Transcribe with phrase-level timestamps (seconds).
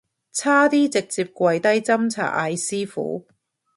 [0.31, 3.27] 差啲直接跪低斟茶嗌師父